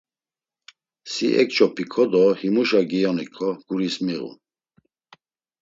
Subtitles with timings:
[1.11, 4.35] Si eǩç̌opiǩo do himuşa giyoniǩo, guris miğun.